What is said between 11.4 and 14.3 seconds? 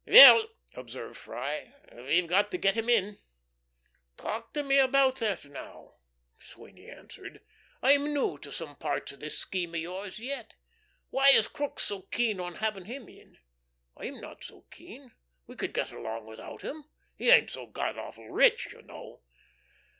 Crookes so keen on having him in? I'm